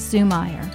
Sue 0.00 0.24
Meyer. 0.24 0.68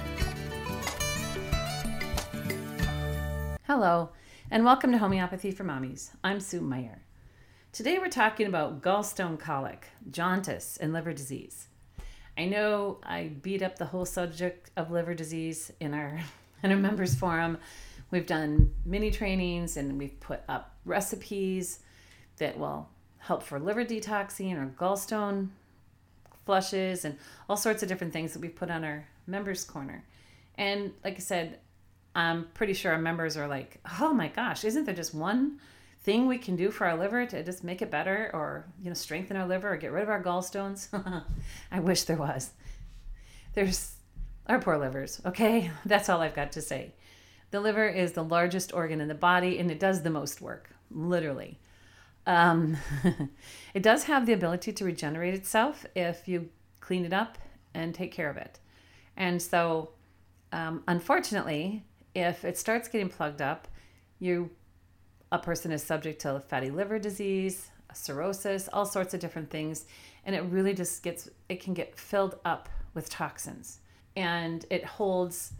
Hello, 3.66 4.10
and 4.50 4.64
welcome 4.64 4.92
to 4.92 4.98
Homeopathy 4.98 5.50
for 5.50 5.62
Mommies. 5.62 6.10
I'm 6.24 6.40
Sue 6.40 6.62
Meyer. 6.62 7.02
Today 7.70 7.98
we're 7.98 8.08
talking 8.08 8.46
about 8.46 8.80
gallstone 8.80 9.38
colic, 9.38 9.88
jaundice, 10.10 10.78
and 10.78 10.94
liver 10.94 11.12
disease. 11.12 11.66
I 12.38 12.46
know 12.46 12.98
I 13.02 13.32
beat 13.42 13.62
up 13.62 13.76
the 13.76 13.86
whole 13.86 14.06
subject 14.06 14.70
of 14.74 14.90
liver 14.90 15.12
disease 15.12 15.70
in 15.80 15.92
our 15.92 16.18
in 16.62 16.70
our 16.70 16.78
members 16.78 17.14
forum. 17.14 17.58
We've 18.10 18.26
done 18.26 18.72
mini 18.86 19.10
trainings 19.10 19.76
and 19.76 19.98
we've 19.98 20.18
put 20.20 20.40
up 20.48 20.76
recipes 20.86 21.80
that 22.38 22.58
will 22.58 22.88
help 23.18 23.42
for 23.42 23.58
liver 23.58 23.84
detoxing 23.84 24.56
or 24.56 24.72
gallstone 24.78 25.48
flushes 26.46 27.04
and 27.04 27.18
all 27.50 27.56
sorts 27.56 27.82
of 27.82 27.88
different 27.88 28.12
things 28.14 28.32
that 28.32 28.40
we've 28.40 28.54
put 28.54 28.70
on 28.70 28.82
our 28.84 29.04
members 29.26 29.64
corner. 29.64 30.04
And 30.56 30.92
like 31.04 31.16
I 31.16 31.20
said, 31.20 31.58
I'm 32.14 32.46
pretty 32.54 32.72
sure 32.72 32.92
our 32.92 32.98
members 32.98 33.36
are 33.36 33.48
like, 33.48 33.78
"Oh 34.00 34.12
my 34.12 34.28
gosh, 34.28 34.64
isn't 34.64 34.84
there 34.84 34.94
just 34.94 35.14
one 35.14 35.60
thing 36.00 36.26
we 36.26 36.38
can 36.38 36.56
do 36.56 36.70
for 36.70 36.86
our 36.86 36.96
liver 36.96 37.26
to 37.26 37.42
just 37.42 37.64
make 37.64 37.82
it 37.82 37.90
better 37.90 38.30
or, 38.32 38.64
you 38.80 38.88
know, 38.88 38.94
strengthen 38.94 39.36
our 39.36 39.46
liver 39.46 39.72
or 39.72 39.76
get 39.76 39.92
rid 39.92 40.02
of 40.02 40.08
our 40.08 40.22
gallstones?" 40.22 40.88
I 41.70 41.80
wish 41.80 42.04
there 42.04 42.16
was. 42.16 42.50
There's 43.54 43.96
our 44.48 44.60
poor 44.60 44.78
livers, 44.78 45.20
okay? 45.26 45.70
That's 45.84 46.08
all 46.08 46.20
I've 46.20 46.34
got 46.34 46.52
to 46.52 46.62
say. 46.62 46.94
The 47.50 47.60
liver 47.60 47.88
is 47.88 48.12
the 48.12 48.24
largest 48.24 48.72
organ 48.72 49.00
in 49.00 49.08
the 49.08 49.14
body 49.14 49.58
and 49.58 49.70
it 49.70 49.80
does 49.80 50.02
the 50.02 50.10
most 50.10 50.40
work, 50.40 50.70
literally. 50.90 51.58
Um, 52.26 52.76
it 53.74 53.82
does 53.82 54.04
have 54.04 54.26
the 54.26 54.32
ability 54.32 54.72
to 54.72 54.84
regenerate 54.84 55.34
itself 55.34 55.86
if 55.94 56.26
you 56.26 56.48
clean 56.80 57.04
it 57.04 57.12
up 57.12 57.38
and 57.72 57.94
take 57.94 58.12
care 58.12 58.28
of 58.28 58.36
it. 58.36 58.58
And 59.16 59.40
so, 59.40 59.90
um, 60.52 60.82
unfortunately, 60.88 61.84
if 62.14 62.44
it 62.44 62.58
starts 62.58 62.88
getting 62.88 63.08
plugged 63.08 63.42
up, 63.42 63.68
you 64.18 64.50
a 65.32 65.38
person 65.38 65.72
is 65.72 65.82
subject 65.82 66.20
to 66.22 66.40
fatty 66.48 66.70
liver 66.70 66.98
disease, 66.98 67.70
cirrhosis, 67.92 68.68
all 68.72 68.86
sorts 68.86 69.14
of 69.14 69.20
different 69.20 69.50
things, 69.50 69.86
and 70.24 70.34
it 70.36 70.40
really 70.42 70.74
just 70.74 71.02
gets 71.02 71.28
it 71.48 71.60
can 71.60 71.74
get 71.74 71.98
filled 71.98 72.38
up 72.44 72.68
with 72.94 73.10
toxins, 73.10 73.80
and 74.14 74.64
it 74.70 74.84
holds 74.84 75.52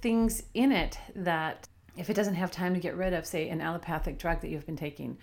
things 0.00 0.42
in 0.54 0.72
it 0.72 0.98
that 1.14 1.68
if 1.96 2.10
it 2.10 2.14
doesn't 2.14 2.34
have 2.34 2.50
time 2.50 2.74
to 2.74 2.80
get 2.80 2.96
rid 2.96 3.14
of, 3.14 3.24
say, 3.24 3.48
an 3.48 3.60
allopathic 3.60 4.18
drug 4.18 4.40
that 4.40 4.50
you've 4.50 4.66
been 4.66 4.76
taking, 4.76 5.16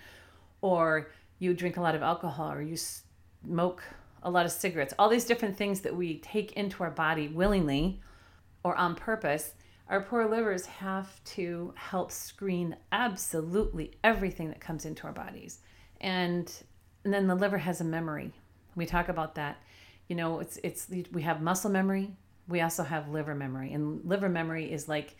or 0.60 1.10
you 1.38 1.54
drink 1.54 1.76
a 1.76 1.80
lot 1.80 1.94
of 1.94 2.02
alcohol 2.02 2.50
or 2.50 2.62
you 2.62 2.76
smoke 2.76 3.82
a 4.24 4.30
lot 4.30 4.46
of 4.46 4.52
cigarettes, 4.52 4.94
all 4.98 5.08
these 5.08 5.24
different 5.24 5.56
things 5.56 5.80
that 5.82 5.94
we 5.94 6.18
take 6.18 6.52
into 6.52 6.82
our 6.82 6.90
body 6.90 7.28
willingly 7.28 8.00
or 8.62 8.74
on 8.76 8.94
purpose, 8.94 9.52
our 9.88 10.00
poor 10.00 10.26
livers 10.26 10.64
have 10.66 11.22
to 11.24 11.72
help 11.76 12.10
screen 12.10 12.74
absolutely 12.90 13.92
everything 14.02 14.48
that 14.48 14.60
comes 14.60 14.86
into 14.86 15.06
our 15.06 15.12
bodies. 15.12 15.58
And, 16.00 16.50
and 17.04 17.12
then 17.12 17.26
the 17.26 17.34
liver 17.34 17.58
has 17.58 17.80
a 17.80 17.84
memory. 17.84 18.32
We 18.74 18.86
talk 18.86 19.08
about 19.08 19.34
that. 19.34 19.58
You 20.08 20.16
know, 20.16 20.40
it's 20.40 20.58
it's 20.62 20.88
we 21.12 21.22
have 21.22 21.40
muscle 21.40 21.70
memory, 21.70 22.10
we 22.48 22.60
also 22.60 22.82
have 22.82 23.08
liver 23.08 23.34
memory. 23.34 23.72
And 23.72 24.04
liver 24.04 24.28
memory 24.28 24.70
is 24.70 24.88
like 24.88 25.16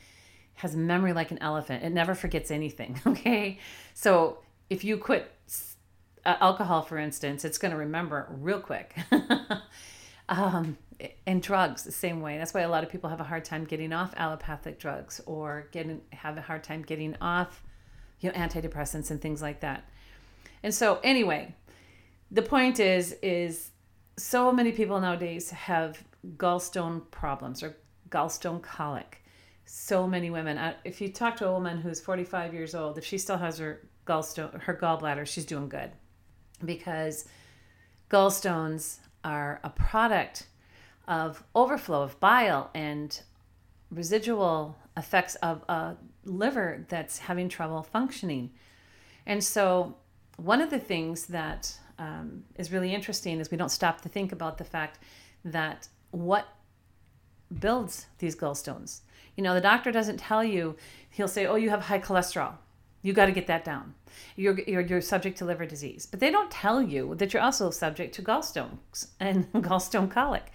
has 0.55 0.77
memory 0.77 1.12
like 1.12 1.31
an 1.31 1.39
elephant. 1.39 1.84
It 1.84 1.91
never 1.91 2.15
forgets 2.15 2.50
anything, 2.50 3.00
okay? 3.06 3.59
So 3.95 4.39
if 4.71 4.84
you 4.84 4.97
quit 4.97 5.31
uh, 6.25 6.37
alcohol, 6.41 6.83
for 6.83 6.99
instance, 6.99 7.45
it's 7.45 7.59
going 7.59 7.73
to 7.73 7.79
remember 7.79 8.27
real 8.31 8.61
quick. 8.61 8.97
um, 10.29 10.79
and 11.27 11.43
drugs 11.43 11.83
the 11.83 11.93
same 11.93 12.21
way. 12.21 12.39
That's 12.39 12.55
why 12.55 12.61
a 12.61 12.69
lot 12.69 12.85
of 12.85 12.91
people 12.91 13.11
have 13.11 13.21
a 13.21 13.25
hard 13.25 13.45
time 13.45 13.65
getting 13.65 13.93
off 13.93 14.15
allopathic 14.17 14.79
drugs 14.79 15.21
or 15.27 15.69
getting 15.73 16.01
have 16.12 16.39
a 16.39 16.41
hard 16.41 16.65
time 16.65 16.83
getting 16.83 17.17
off, 17.21 17.62
you 18.21 18.31
know, 18.31 18.37
antidepressants 18.37 19.11
and 19.11 19.21
things 19.21 19.43
like 19.43 19.61
that. 19.61 19.89
And 20.62 20.75
so, 20.75 21.01
anyway, 21.03 21.55
the 22.31 22.43
point 22.43 22.81
is, 22.81 23.17
is 23.23 23.71
so 24.17 24.53
many 24.53 24.73
people 24.73 25.01
nowadays 25.01 25.51
have 25.51 26.03
gallstone 26.37 27.11
problems 27.11 27.62
or 27.62 27.77
gallstone 28.09 28.62
colic. 28.62 29.23
So 29.67 30.06
many 30.06 30.31
women. 30.31 30.59
Uh, 30.59 30.75
if 30.85 31.01
you 31.01 31.09
talk 31.09 31.37
to 31.37 31.49
a 31.49 31.53
woman 31.53 31.79
who's 31.79 32.01
45 32.01 32.55
years 32.55 32.75
old, 32.75 32.99
if 32.99 33.05
she 33.05 33.19
still 33.19 33.39
has 33.39 33.59
her 33.59 33.81
gallstone 34.06 34.61
her 34.62 34.75
gallbladder 34.75 35.27
she's 35.27 35.47
doing 35.47 35.69
good 35.69 35.91
because 36.65 37.27
gallstones 38.11 38.99
are 39.23 39.61
a 39.65 39.71
product 39.71 40.47
of 41.09 41.43
overflow 41.55 42.03
of 42.03 42.19
bile 42.21 42.71
and 42.75 43.21
residual 43.91 44.77
effects 44.97 45.35
of 45.37 45.63
a 45.69 45.97
liver 46.25 46.85
that's 46.89 47.19
having 47.19 47.49
trouble 47.49 47.83
functioning. 47.83 48.51
And 49.27 49.43
so 49.43 49.97
one 50.37 50.61
of 50.61 50.71
the 50.71 50.79
things 50.79 51.27
that 51.27 51.77
um, 51.99 52.45
is 52.57 52.73
really 52.73 52.93
interesting 52.93 53.41
is 53.41 53.51
we 53.51 53.57
don't 53.57 53.71
stop 53.71 54.01
to 54.03 54.09
think 54.09 54.33
about 54.33 54.59
the 54.59 54.65
fact 54.65 54.99
that 55.45 55.89
what 56.11 56.49
builds 57.61 58.07
these 58.19 58.35
gallstones. 58.35 59.01
You 59.37 59.43
know 59.43 59.55
the 59.55 59.61
doctor 59.61 59.91
doesn't 59.91 60.19
tell 60.19 60.45
you 60.45 60.77
he'll 61.11 61.29
say 61.29 61.47
oh 61.47 61.57
you 61.57 61.71
have 61.71 61.83
high 61.83 61.99
cholesterol 61.99 62.55
you 63.05 63.13
got 63.13 63.27
to 63.27 63.33
get 63.33 63.47
that 63.49 63.65
down. 63.65 63.95
You're, 64.35 64.59
you're, 64.61 64.81
you're 64.81 65.01
subject 65.03 65.37
to 65.39 65.45
liver 65.45 65.67
disease. 65.67 66.07
But 66.07 66.21
they 66.21 66.31
don't 66.31 66.51
tell 66.51 66.81
you 66.81 67.15
that 67.17 67.35
you're 67.35 67.43
also 67.43 67.71
subject 67.71 68.15
to 68.15 68.23
gallstones 68.23 69.09
and 69.21 69.53
gallstone 69.53 70.11
colic. 70.11 70.53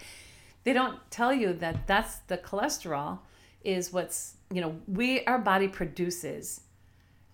They 0.64 0.72
don't 0.72 0.98
tell 1.12 1.32
you 1.32 1.52
that 1.54 1.86
that's 1.86 2.16
the 2.26 2.36
cholesterol 2.36 3.20
is 3.62 3.92
what's, 3.92 4.34
you 4.52 4.60
know, 4.60 4.76
we, 4.88 5.24
our 5.26 5.38
body 5.38 5.68
produces 5.68 6.62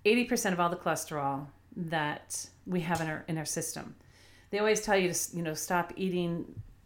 80% 0.05 0.53
of 0.53 0.61
all 0.61 0.69
the 0.69 0.77
cholesterol 0.77 1.47
that 1.75 2.47
we 2.67 2.81
have 2.81 3.01
in 3.01 3.09
our, 3.09 3.25
in 3.27 3.39
our 3.39 3.47
system. 3.47 3.95
They 4.51 4.59
always 4.59 4.83
tell 4.83 4.99
you 4.99 5.11
to, 5.11 5.37
you 5.37 5.43
know, 5.43 5.55
stop 5.55 5.95
eating, 5.97 6.45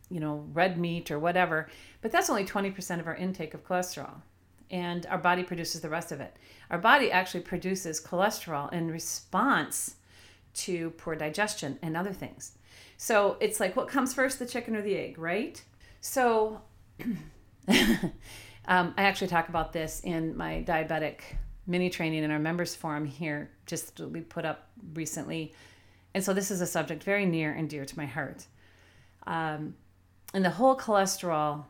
you 0.08 0.20
know, 0.20 0.46
red 0.52 0.78
meat 0.78 1.10
or 1.10 1.18
whatever, 1.18 1.68
but 2.00 2.12
that's 2.12 2.30
only 2.30 2.44
20% 2.44 3.00
of 3.00 3.08
our 3.08 3.16
intake 3.16 3.54
of 3.54 3.66
cholesterol 3.66 4.22
and 4.70 5.06
our 5.06 5.18
body 5.18 5.42
produces 5.42 5.80
the 5.80 5.88
rest 5.88 6.12
of 6.12 6.20
it. 6.20 6.36
Our 6.70 6.78
body 6.78 7.10
actually 7.10 7.40
produces 7.40 8.00
cholesterol 8.00 8.72
in 8.72 8.90
response 8.90 9.96
to 10.52 10.90
poor 10.90 11.14
digestion 11.14 11.78
and 11.82 11.96
other 11.96 12.12
things. 12.12 12.52
So 12.96 13.36
it's 13.40 13.60
like 13.60 13.76
what 13.76 13.88
comes 13.88 14.14
first, 14.14 14.38
the 14.38 14.46
chicken 14.46 14.76
or 14.76 14.82
the 14.82 14.96
egg, 14.96 15.18
right? 15.18 15.62
So 16.00 16.60
um, 17.68 18.94
I 18.96 19.02
actually 19.02 19.28
talk 19.28 19.48
about 19.48 19.72
this 19.72 20.00
in 20.04 20.36
my 20.36 20.64
diabetic 20.66 21.20
mini 21.66 21.88
training 21.88 22.24
in 22.24 22.30
our 22.30 22.38
members 22.38 22.74
forum 22.74 23.06
here, 23.06 23.50
just 23.66 24.00
we 24.00 24.20
put 24.20 24.44
up 24.44 24.68
recently. 24.94 25.54
And 26.14 26.22
so 26.22 26.34
this 26.34 26.50
is 26.50 26.60
a 26.60 26.66
subject 26.66 27.04
very 27.04 27.24
near 27.24 27.52
and 27.52 27.70
dear 27.70 27.84
to 27.84 27.96
my 27.96 28.06
heart. 28.06 28.46
Um, 29.26 29.74
and 30.34 30.44
the 30.44 30.50
whole 30.50 30.76
cholesterol 30.76 31.64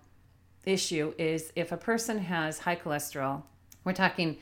issue 0.64 1.14
is 1.18 1.52
if 1.56 1.72
a 1.72 1.76
person 1.76 2.18
has 2.18 2.58
high 2.58 2.76
cholesterol, 2.76 3.42
we're 3.84 3.92
talking, 3.92 4.38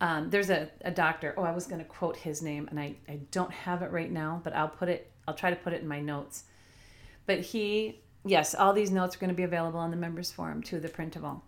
um, 0.00 0.30
there's 0.30 0.50
a, 0.50 0.70
a 0.82 0.90
doctor, 0.90 1.34
oh, 1.36 1.42
I 1.42 1.52
was 1.52 1.66
going 1.66 1.80
to 1.80 1.84
quote 1.84 2.16
his 2.16 2.42
name 2.42 2.68
and 2.70 2.80
I, 2.80 2.96
I 3.08 3.20
don't 3.30 3.52
have 3.52 3.82
it 3.82 3.90
right 3.90 4.10
now, 4.10 4.40
but 4.42 4.54
I'll 4.54 4.68
put 4.68 4.88
it, 4.88 5.10
I'll 5.28 5.34
try 5.34 5.50
to 5.50 5.56
put 5.56 5.72
it 5.72 5.82
in 5.82 5.88
my 5.88 6.00
notes. 6.00 6.44
But 7.26 7.40
he, 7.40 8.00
yes, 8.24 8.54
all 8.54 8.72
these 8.72 8.90
notes 8.90 9.16
are 9.16 9.18
going 9.18 9.28
to 9.28 9.36
be 9.36 9.42
available 9.42 9.78
on 9.78 9.90
the 9.90 9.96
members 9.96 10.30
forum 10.30 10.62
to 10.64 10.80
the 10.80 10.88
printable. 10.88 11.44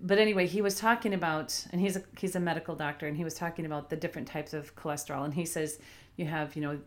But 0.00 0.18
anyway, 0.18 0.46
he 0.46 0.62
was 0.62 0.76
talking 0.76 1.14
about, 1.14 1.66
and 1.72 1.80
he's 1.80 1.96
a, 1.96 2.02
he's 2.18 2.36
a 2.36 2.40
medical 2.40 2.76
doctor, 2.76 3.08
and 3.08 3.16
he 3.16 3.24
was 3.24 3.34
talking 3.34 3.66
about 3.66 3.90
the 3.90 3.96
different 3.96 4.28
types 4.28 4.54
of 4.54 4.76
cholesterol. 4.76 5.24
And 5.24 5.34
he 5.34 5.44
says 5.44 5.80
you 6.16 6.26
have, 6.26 6.54
you 6.54 6.62
know, 6.62 6.78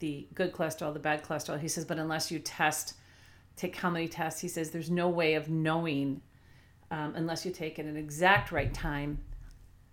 the 0.00 0.26
good 0.34 0.52
cholesterol, 0.52 0.92
the 0.92 0.98
bad 0.98 1.22
cholesterol. 1.22 1.60
He 1.60 1.68
says, 1.68 1.84
but 1.84 1.98
unless 1.98 2.30
you 2.32 2.40
test 2.40 2.94
take 3.56 3.76
how 3.76 3.90
many 3.90 4.08
tests. 4.08 4.40
He 4.40 4.48
says 4.48 4.70
there's 4.70 4.90
no 4.90 5.08
way 5.08 5.34
of 5.34 5.48
knowing 5.48 6.20
um, 6.90 7.14
unless 7.16 7.46
you 7.46 7.52
take 7.52 7.78
it 7.78 7.82
at 7.82 7.88
an 7.88 7.96
exact 7.96 8.52
right 8.52 8.72
time 8.72 9.18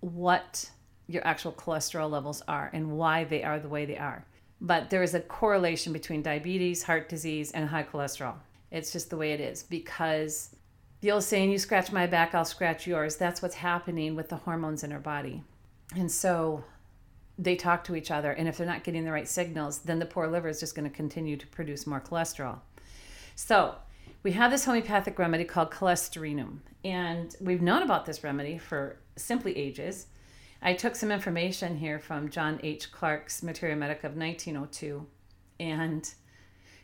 what 0.01 0.69
your 1.07 1.25
actual 1.25 1.51
cholesterol 1.51 2.09
levels 2.09 2.41
are 2.47 2.69
and 2.73 2.91
why 2.91 3.23
they 3.23 3.43
are 3.43 3.59
the 3.59 3.69
way 3.69 3.85
they 3.85 3.97
are. 3.97 4.25
But 4.61 4.89
there 4.89 5.03
is 5.03 5.13
a 5.13 5.21
correlation 5.21 5.93
between 5.93 6.21
diabetes, 6.21 6.83
heart 6.83 7.09
disease, 7.09 7.51
and 7.51 7.69
high 7.69 7.83
cholesterol. 7.83 8.35
It's 8.71 8.91
just 8.91 9.09
the 9.09 9.17
way 9.17 9.31
it 9.31 9.39
is 9.39 9.63
because 9.63 10.55
the 11.01 11.11
old 11.11 11.23
saying, 11.23 11.49
you 11.49 11.57
scratch 11.57 11.91
my 11.91 12.05
back, 12.05 12.35
I'll 12.35 12.45
scratch 12.45 12.85
yours. 12.85 13.15
That's 13.15 13.41
what's 13.41 13.55
happening 13.55 14.15
with 14.15 14.29
the 14.29 14.35
hormones 14.35 14.83
in 14.83 14.91
our 14.91 14.99
body. 14.99 15.41
And 15.95 16.11
so 16.11 16.63
they 17.37 17.55
talk 17.55 17.85
to 17.85 17.95
each 17.95 18.11
other. 18.11 18.31
And 18.31 18.47
if 18.47 18.57
they're 18.57 18.67
not 18.67 18.83
getting 18.83 19.05
the 19.05 19.13
right 19.13 19.27
signals, 19.27 19.79
then 19.79 19.97
the 19.97 20.05
poor 20.05 20.27
liver 20.27 20.49
is 20.49 20.59
just 20.59 20.75
going 20.75 20.89
to 20.89 20.95
continue 20.95 21.37
to 21.37 21.47
produce 21.47 21.87
more 21.87 22.01
cholesterol. 22.01 22.59
So 23.41 23.75
we 24.21 24.33
have 24.33 24.51
this 24.51 24.65
homeopathic 24.65 25.17
remedy 25.17 25.45
called 25.45 25.71
cholesterinum. 25.71 26.57
And 26.83 27.33
we've 27.39 27.61
known 27.61 27.83
about 27.83 28.05
this 28.05 28.21
remedy 28.21 28.57
for 28.57 28.97
simply 29.15 29.57
ages. 29.57 30.07
I 30.61 30.73
took 30.73 30.93
some 30.93 31.09
information 31.09 31.77
here 31.77 31.99
from 31.99 32.29
John 32.29 32.59
H. 32.63 32.91
Clarke's 32.91 33.41
Materia 33.41 33.77
Medica 33.77 34.07
of 34.07 34.17
1902. 34.17 35.07
And 35.57 36.13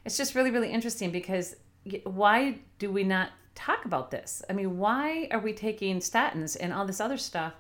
it's 0.06 0.16
just 0.16 0.34
really, 0.34 0.50
really 0.50 0.72
interesting 0.72 1.12
because 1.12 1.58
why 2.06 2.60
do 2.80 2.90
we 2.90 3.04
not 3.04 3.32
talk 3.54 3.84
about 3.84 4.10
this? 4.10 4.42
I 4.50 4.54
mean, 4.54 4.78
why 4.78 5.28
are 5.32 5.40
we 5.40 5.52
taking 5.52 6.00
statins 6.00 6.56
and 6.58 6.72
all 6.72 6.86
this 6.86 7.02
other 7.02 7.18
stuff 7.18 7.54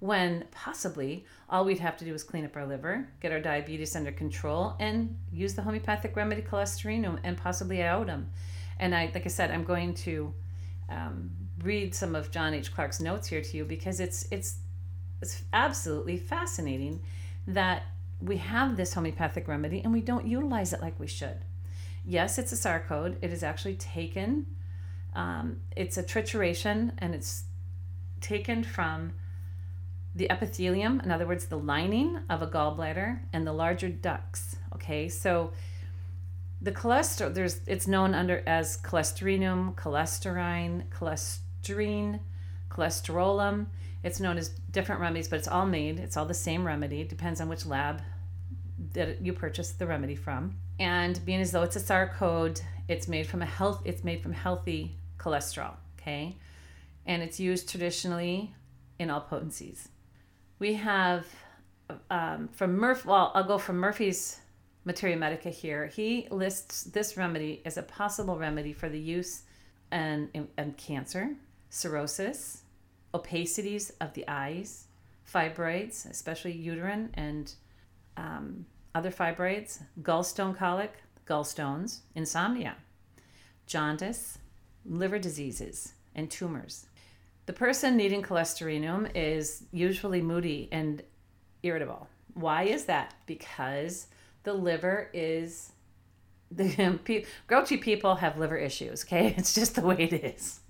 when 0.00 0.44
possibly 0.50 1.26
all 1.48 1.64
we'd 1.64 1.78
have 1.78 1.96
to 1.98 2.04
do 2.04 2.14
is 2.14 2.24
clean 2.24 2.44
up 2.44 2.56
our 2.56 2.66
liver, 2.66 3.08
get 3.20 3.32
our 3.32 3.40
diabetes 3.40 3.94
under 3.94 4.10
control, 4.10 4.74
and 4.80 5.16
use 5.30 5.54
the 5.54 5.62
homeopathic 5.62 6.16
remedy 6.16 6.42
cholesterinum 6.42 7.18
and 7.22 7.36
possibly 7.36 7.76
iodum? 7.78 8.26
And 8.78 8.94
I, 8.94 9.10
like 9.14 9.26
I 9.26 9.28
said, 9.28 9.50
I'm 9.50 9.64
going 9.64 9.94
to 9.94 10.34
um, 10.88 11.30
read 11.62 11.94
some 11.94 12.14
of 12.14 12.30
John 12.30 12.54
H. 12.54 12.72
Clarke's 12.74 13.00
notes 13.00 13.28
here 13.28 13.42
to 13.42 13.56
you 13.56 13.64
because 13.64 14.00
it's 14.00 14.26
it's 14.30 14.56
it's 15.20 15.42
absolutely 15.52 16.16
fascinating 16.16 17.02
that 17.46 17.82
we 18.20 18.38
have 18.38 18.76
this 18.76 18.94
homeopathic 18.94 19.48
remedy 19.48 19.82
and 19.82 19.92
we 19.92 20.00
don't 20.00 20.26
utilize 20.26 20.72
it 20.72 20.80
like 20.80 20.98
we 20.98 21.06
should. 21.06 21.44
Yes, 22.04 22.38
it's 22.38 22.52
a 22.52 22.56
Sarcode. 22.56 23.16
It 23.20 23.32
is 23.32 23.42
actually 23.42 23.74
taken. 23.74 24.46
Um, 25.14 25.60
it's 25.76 25.98
a 25.98 26.02
trituration 26.02 26.92
and 26.98 27.14
it's 27.14 27.44
taken 28.20 28.64
from 28.64 29.12
the 30.14 30.30
epithelium, 30.30 31.00
in 31.00 31.10
other 31.10 31.26
words, 31.26 31.46
the 31.46 31.58
lining 31.58 32.18
of 32.28 32.42
a 32.42 32.46
gallbladder 32.46 33.20
and 33.32 33.46
the 33.46 33.52
larger 33.52 33.88
ducts. 33.88 34.56
Okay, 34.74 35.08
so 35.08 35.52
the 36.62 36.72
cholesterol 36.72 37.32
there's 37.32 37.60
it's 37.66 37.86
known 37.86 38.14
under 38.14 38.42
as 38.46 38.76
cholesterinum, 38.78 39.74
cholesterine, 39.76 40.84
cholesterine, 40.90 42.20
cholesterolum. 42.70 43.66
It's 44.02 44.20
known 44.20 44.38
as 44.38 44.48
different 44.70 45.00
remedies, 45.00 45.28
but 45.28 45.38
it's 45.38 45.48
all 45.48 45.66
made. 45.66 45.98
It's 46.00 46.16
all 46.16 46.26
the 46.26 46.34
same 46.34 46.66
remedy. 46.66 47.02
It 47.02 47.08
depends 47.08 47.40
on 47.40 47.48
which 47.48 47.66
lab 47.66 48.02
that 48.94 49.20
you 49.20 49.32
purchase 49.32 49.72
the 49.72 49.86
remedy 49.86 50.16
from. 50.16 50.56
And 50.78 51.24
being 51.24 51.40
as 51.40 51.52
though 51.52 51.62
it's 51.62 51.76
a 51.76 51.80
Sarcode, 51.80 52.62
it's 52.88 53.06
made 53.06 53.26
from 53.26 53.42
a 53.42 53.46
health. 53.46 53.82
It's 53.84 54.02
made 54.02 54.22
from 54.22 54.32
healthy 54.32 54.96
cholesterol. 55.18 55.74
Okay, 56.00 56.36
and 57.06 57.22
it's 57.22 57.38
used 57.38 57.68
traditionally 57.68 58.54
in 58.98 59.10
all 59.10 59.20
potencies. 59.20 59.88
We 60.60 60.74
have 60.74 61.26
um, 62.10 62.48
from 62.52 62.76
Murph. 62.76 63.06
Well, 63.06 63.32
I'll 63.34 63.44
go 63.44 63.56
from 63.56 63.78
Murphy's 63.78 64.38
Materia 64.84 65.16
Medica 65.16 65.48
here. 65.48 65.86
He 65.86 66.28
lists 66.30 66.84
this 66.84 67.16
remedy 67.16 67.62
as 67.64 67.78
a 67.78 67.82
possible 67.82 68.38
remedy 68.38 68.74
for 68.74 68.90
the 68.90 69.00
use 69.00 69.44
and, 69.90 70.28
and 70.58 70.76
cancer, 70.76 71.34
cirrhosis, 71.70 72.62
opacities 73.14 73.92
of 74.02 74.12
the 74.12 74.24
eyes, 74.28 74.84
fibroids, 75.32 76.08
especially 76.08 76.52
uterine 76.52 77.08
and 77.14 77.54
um, 78.18 78.66
other 78.94 79.10
fibroids, 79.10 79.82
gallstone 80.02 80.54
colic, 80.54 80.92
gallstones, 81.26 82.00
insomnia, 82.14 82.76
jaundice, 83.66 84.36
liver 84.84 85.18
diseases, 85.18 85.94
and 86.14 86.30
tumors. 86.30 86.86
The 87.50 87.56
person 87.56 87.96
needing 87.96 88.22
cholesterinum 88.22 89.10
is 89.16 89.64
usually 89.72 90.22
moody 90.22 90.68
and 90.70 91.02
irritable. 91.64 92.06
Why 92.34 92.62
is 92.62 92.84
that? 92.84 93.12
Because 93.26 94.06
the 94.44 94.52
liver 94.52 95.10
is 95.12 95.72
the 96.52 97.24
grouchy 97.48 97.76
people 97.76 98.14
have 98.14 98.38
liver 98.38 98.56
issues. 98.56 99.04
Okay, 99.04 99.34
it's 99.36 99.52
just 99.52 99.74
the 99.74 99.80
way 99.80 99.96
it 99.98 100.12
is. 100.12 100.60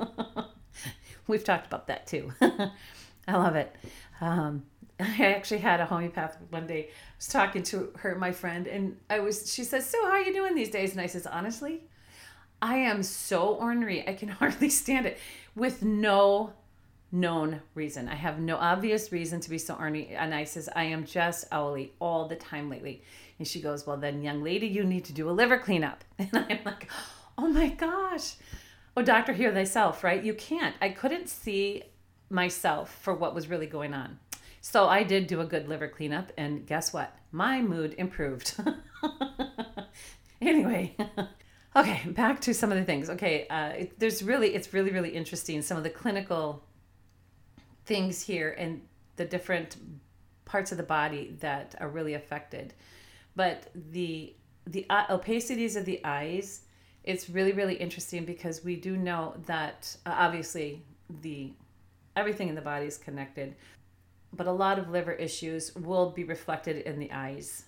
We've 1.27 1.45
talked 1.45 1.67
about 1.67 1.87
that 1.89 2.07
too. 2.07 2.33
I 2.41 3.37
love 3.37 3.57
it. 3.57 3.77
Um, 4.23 4.65
I 4.99 5.35
actually 5.35 5.61
had 5.61 5.81
a 5.81 5.85
homeopath 5.85 6.39
one 6.49 6.67
day. 6.67 6.85
I 6.85 6.93
was 7.19 7.29
talking 7.29 7.63
to 7.65 7.93
her, 7.99 8.15
my 8.15 8.33
friend, 8.33 8.67
and 8.67 8.97
I 9.11 9.19
was. 9.19 9.53
She 9.53 9.65
says, 9.65 9.85
"So 9.85 10.03
how 10.07 10.13
are 10.13 10.23
you 10.23 10.33
doing 10.33 10.55
these 10.55 10.71
days?" 10.71 10.93
And 10.93 11.01
I 11.03 11.09
says, 11.09 11.27
"Honestly, 11.27 11.83
I 12.63 12.77
am 12.77 13.03
so 13.03 13.49
ornery. 13.49 14.09
I 14.09 14.15
can 14.15 14.29
hardly 14.29 14.71
stand 14.71 15.05
it, 15.05 15.19
with 15.55 15.83
no 15.83 16.55
known 17.13 17.61
reason. 17.75 18.09
I 18.09 18.15
have 18.15 18.39
no 18.39 18.57
obvious 18.57 19.13
reason 19.13 19.41
to 19.41 19.51
be 19.51 19.59
so 19.59 19.75
ornery." 19.75 20.09
And 20.09 20.35
I 20.35 20.45
says, 20.45 20.69
"I 20.75 20.85
am 20.85 21.05
just 21.05 21.47
owly 21.53 21.93
all 22.01 22.29
the 22.29 22.37
time 22.37 22.71
lately." 22.71 23.03
And 23.41 23.49
she 23.49 23.63
goes, 23.63 23.87
Well, 23.87 23.97
then, 23.97 24.23
young 24.23 24.45
lady, 24.45 24.67
you 24.67 24.85
need 24.85 25.07
to 25.07 25.15
do 25.15 25.29
a 25.29 25.33
liver 25.33 25.59
cleanup. 25.59 26.05
And 26.19 26.29
I'm 26.35 26.61
like, 26.65 26.91
Oh 27.39 27.49
my 27.49 27.69
gosh. 27.69 28.35
Oh, 28.95 29.03
doctor, 29.03 29.33
hear 29.33 29.51
thyself, 29.51 30.05
right? 30.05 30.23
You 30.23 30.35
can't. 30.35 30.77
I 30.83 30.91
couldn't 30.91 31.31
see 31.31 31.85
myself 32.29 32.95
for 33.01 33.15
what 33.15 33.35
was 33.35 33.49
really 33.49 33.67
going 33.67 33.95
on. 33.95 34.19
So 34.61 34.89
I 34.89 35.05
did 35.05 35.27
do 35.27 35.41
a 35.41 35.47
good 35.47 35.71
liver 35.71 35.89
cleanup, 35.89 36.33
and 36.37 36.67
guess 36.67 36.93
what? 36.93 37.17
My 37.33 37.63
mood 37.63 37.95
improved. 37.97 38.61
anyway, 40.43 40.95
okay, 41.77 42.03
back 42.11 42.43
to 42.43 42.53
some 42.53 42.71
of 42.71 42.77
the 42.77 42.85
things. 42.85 43.09
Okay, 43.09 43.49
uh, 43.49 43.69
it, 43.71 43.99
there's 43.99 44.23
really, 44.23 44.55
it's 44.55 44.75
really, 44.75 44.91
really 44.91 45.17
interesting 45.17 45.63
some 45.63 45.79
of 45.79 45.83
the 45.83 45.89
clinical 45.89 46.63
things 47.91 48.23
here 48.23 48.55
and 48.57 48.81
the 49.17 49.25
different 49.25 49.77
parts 50.45 50.71
of 50.71 50.79
the 50.79 50.85
body 50.85 51.35
that 51.41 51.75
are 51.81 51.89
really 51.89 52.15
affected. 52.15 52.73
But 53.35 53.67
the 53.75 54.33
the 54.65 54.87
uh, 54.89 55.07
opacities 55.09 55.75
of 55.75 55.85
the 55.85 56.01
eyes 56.05 56.63
it's 57.03 57.29
really 57.31 57.53
really 57.53 57.75
interesting 57.75 58.25
because 58.25 58.63
we 58.63 58.77
do 58.77 58.97
know 58.97 59.35
that 59.47 59.97
uh, 60.07 60.15
obviously 60.17 60.85
the 61.23 61.53
everything 62.15 62.49
in 62.49 62.55
the 62.55 62.61
body 62.61 62.87
is 62.87 62.99
connected 62.99 63.57
but 64.35 64.47
a 64.47 64.53
lot 64.53 64.79
of 64.79 64.91
liver 64.91 65.13
issues 65.13 65.75
will 65.75 66.11
be 66.11 66.23
reflected 66.23 66.77
in 66.87 67.01
the 67.01 67.11
eyes. 67.11 67.65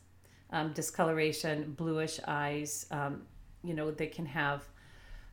Um, 0.51 0.73
discoloration 0.75 1.73
bluish 1.73 2.21
eyes 2.29 2.87
um, 2.91 3.23
you 3.65 3.75
know 3.75 3.91
they 3.91 4.07
can 4.07 4.27
have 4.27 4.63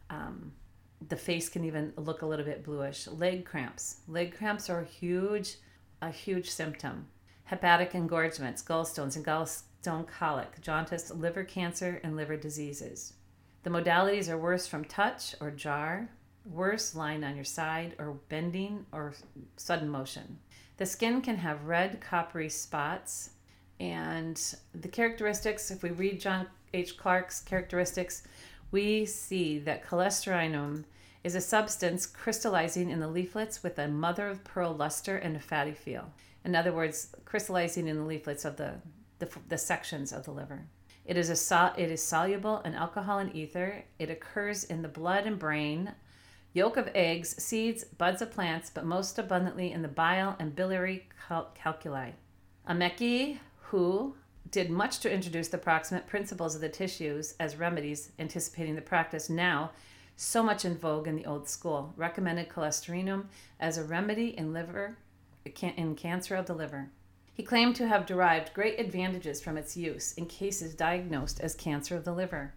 um, 0.09 0.51
the 1.07 1.15
face 1.15 1.47
can 1.47 1.63
even 1.63 1.93
look 1.95 2.21
a 2.21 2.25
little 2.25 2.45
bit 2.45 2.63
bluish 2.63 3.07
leg 3.07 3.45
cramps 3.45 4.01
leg 4.07 4.35
cramps 4.35 4.69
are 4.69 4.81
a 4.81 4.85
huge 4.85 5.55
a 6.01 6.11
huge 6.11 6.49
symptom 6.49 7.07
hepatic 7.49 7.95
engorgements 7.95 8.61
gallstones 8.61 9.15
and 9.15 9.25
gallstone 9.25 10.05
colic, 10.07 10.61
jaundice, 10.61 11.09
liver 11.11 11.43
cancer, 11.43 11.99
and 12.03 12.15
liver 12.15 12.37
diseases. 12.37 13.13
The 13.63 13.71
modalities 13.71 14.29
are 14.29 14.37
worse 14.37 14.67
from 14.67 14.85
touch 14.85 15.33
or 15.41 15.49
jar, 15.49 16.09
worse 16.45 16.93
lying 16.93 17.23
on 17.23 17.35
your 17.35 17.43
side 17.43 17.95
or 17.97 18.19
bending 18.29 18.85
or 18.91 19.15
sudden 19.57 19.89
motion. 19.89 20.37
The 20.77 20.85
skin 20.85 21.21
can 21.21 21.37
have 21.37 21.65
red, 21.65 22.01
coppery 22.01 22.49
spots, 22.49 23.31
and 23.79 24.39
the 24.75 24.87
characteristics, 24.87 25.71
if 25.71 25.81
we 25.81 25.89
read 25.89 26.21
John 26.21 26.45
H. 26.73 26.97
Clarke's 26.97 27.41
characteristics, 27.41 28.23
we 28.71 29.05
see 29.05 29.59
that 29.59 29.85
cholesterinum 29.85 30.85
is 31.23 31.35
a 31.35 31.41
substance 31.41 32.05
crystallizing 32.05 32.89
in 32.89 32.99
the 32.99 33.07
leaflets 33.07 33.61
with 33.63 33.77
a 33.77 33.87
mother 33.87 34.27
of 34.27 34.43
pearl 34.43 34.73
luster 34.73 35.17
and 35.17 35.35
a 35.35 35.39
fatty 35.39 35.73
feel. 35.73 36.11
In 36.45 36.55
other 36.55 36.71
words, 36.71 37.15
crystallizing 37.25 37.87
in 37.87 37.97
the 37.97 38.03
leaflets 38.03 38.45
of 38.45 38.55
the 38.57 38.75
the, 39.19 39.29
the 39.47 39.57
sections 39.57 40.11
of 40.11 40.23
the 40.23 40.31
liver. 40.31 40.65
It 41.05 41.17
is, 41.17 41.29
a 41.29 41.35
sol- 41.35 41.73
it 41.77 41.91
is 41.91 42.03
soluble 42.03 42.61
in 42.61 42.73
alcohol 42.73 43.19
and 43.19 43.35
ether. 43.35 43.83
It 43.97 44.09
occurs 44.09 44.63
in 44.63 44.81
the 44.81 44.87
blood 44.87 45.25
and 45.25 45.37
brain, 45.37 45.93
yolk 46.53 46.77
of 46.77 46.89
eggs, 46.95 47.41
seeds, 47.43 47.83
buds 47.83 48.21
of 48.21 48.31
plants, 48.31 48.69
but 48.69 48.85
most 48.85 49.19
abundantly 49.19 49.71
in 49.71 49.81
the 49.81 49.87
bile 49.87 50.35
and 50.39 50.55
biliary 50.55 51.07
cal- 51.27 51.51
calculi. 51.55 52.13
Ameke, 52.67 53.39
who 53.61 54.15
did 54.51 54.69
much 54.69 54.99
to 54.99 55.11
introduce 55.11 55.47
the 55.47 55.57
proximate 55.57 56.07
principles 56.07 56.55
of 56.55 56.61
the 56.61 56.69
tissues 56.69 57.35
as 57.39 57.55
remedies, 57.55 58.11
anticipating 58.19 58.75
the 58.75 58.81
practice 58.81 59.29
now 59.29 59.71
so 60.15 60.43
much 60.43 60.65
in 60.65 60.77
vogue 60.77 61.07
in 61.07 61.15
the 61.15 61.25
old 61.25 61.47
school, 61.47 61.93
recommended 61.95 62.49
cholesterinum 62.49 63.25
as 63.59 63.77
a 63.77 63.83
remedy 63.83 64.37
in 64.37 64.51
liver 64.51 64.97
in 65.61 65.95
cancer 65.95 66.35
of 66.35 66.45
the 66.45 66.53
liver. 66.53 66.89
He 67.33 67.43
claimed 67.43 67.77
to 67.77 67.87
have 67.87 68.05
derived 68.05 68.53
great 68.53 68.79
advantages 68.79 69.39
from 69.39 69.57
its 69.57 69.77
use 69.77 70.11
in 70.13 70.25
cases 70.25 70.75
diagnosed 70.75 71.39
as 71.39 71.55
cancer 71.55 71.95
of 71.95 72.03
the 72.03 72.11
liver, 72.11 72.53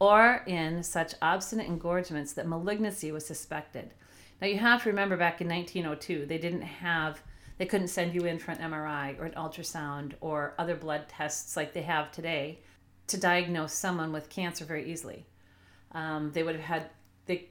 or 0.00 0.42
in 0.46 0.82
such 0.82 1.14
obstinate 1.22 1.68
engorgements 1.68 2.32
that 2.32 2.48
malignancy 2.48 3.12
was 3.12 3.24
suspected. 3.24 3.94
Now 4.40 4.48
you 4.48 4.58
have 4.58 4.82
to 4.82 4.88
remember 4.88 5.16
back 5.16 5.40
in 5.40 5.48
1902, 5.48 6.26
they 6.26 6.38
didn't 6.38 6.62
have, 6.62 7.22
they 7.62 7.66
couldn't 7.66 7.86
send 7.86 8.12
you 8.12 8.24
in 8.24 8.40
for 8.40 8.50
an 8.50 8.58
MRI 8.58 9.16
or 9.20 9.24
an 9.24 9.34
ultrasound 9.34 10.14
or 10.20 10.52
other 10.58 10.74
blood 10.74 11.08
tests 11.08 11.56
like 11.56 11.72
they 11.72 11.82
have 11.82 12.10
today 12.10 12.58
to 13.06 13.16
diagnose 13.16 13.72
someone 13.72 14.10
with 14.10 14.28
cancer 14.28 14.64
very 14.64 14.90
easily. 14.90 15.24
Um, 15.92 16.32
they 16.32 16.42
would 16.42 16.56
have 16.56 16.64
had, 16.64 16.90
they 17.26 17.50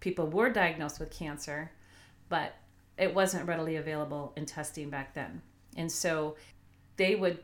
people 0.00 0.26
were 0.26 0.50
diagnosed 0.50 0.98
with 0.98 1.12
cancer, 1.12 1.70
but 2.28 2.56
it 2.98 3.14
wasn't 3.14 3.46
readily 3.46 3.76
available 3.76 4.32
in 4.36 4.46
testing 4.46 4.90
back 4.90 5.14
then. 5.14 5.40
And 5.76 5.92
so 5.92 6.34
they 6.96 7.14
would 7.14 7.38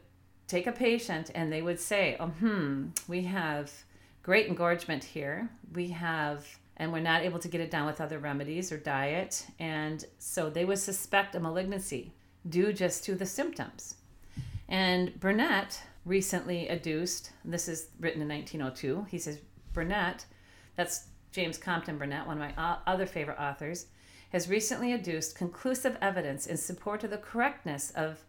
take 0.48 0.66
a 0.66 0.72
patient 0.72 1.30
and 1.37 1.52
they 1.52 1.62
would 1.62 1.78
say, 1.78 2.16
oh, 2.18 2.26
hmm, 2.26 2.87
we 3.06 3.22
have 3.22 3.70
great 4.25 4.48
engorgement 4.48 5.04
here. 5.04 5.48
We 5.72 5.90
have, 5.90 6.44
and 6.78 6.92
we're 6.92 7.00
not 7.00 7.23
able 7.23 7.38
to 7.40 7.49
get 7.49 7.61
it 7.61 7.70
down 7.70 7.87
with 7.87 8.00
other 8.00 8.18
remedies 8.18 8.70
or 8.70 8.78
diet. 8.78 9.47
And 9.58 10.04
so 10.18 10.49
they 10.49 10.64
would 10.64 10.78
suspect 10.78 11.35
a 11.35 11.40
malignancy 11.40 12.12
due 12.49 12.73
just 12.73 13.04
to 13.04 13.14
the 13.14 13.26
symptoms. 13.26 13.97
And 14.68 15.18
Burnett 15.18 15.82
recently 16.04 16.68
adduced, 16.68 17.32
this 17.44 17.68
is 17.68 17.88
written 17.99 18.23
in 18.23 18.28
1902, 18.28 19.06
he 19.11 19.18
says, 19.18 19.38
Burnett, 19.73 20.26
that's 20.76 21.08
James 21.32 21.58
Compton 21.58 21.99
Burnett, 21.99 22.26
one 22.26 22.40
of 22.40 22.56
my 22.56 22.62
uh, 22.62 22.78
other 22.87 23.06
favorite 23.06 23.38
authors, 23.38 23.87
has 24.30 24.49
recently 24.49 24.92
adduced 24.92 25.37
conclusive 25.37 25.97
evidence 26.00 26.47
in 26.47 26.56
support 26.56 27.02
of 27.04 27.11
the 27.11 27.18
correctness 27.18 27.90
of 27.94 28.25